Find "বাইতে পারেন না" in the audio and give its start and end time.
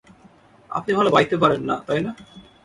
1.09-1.75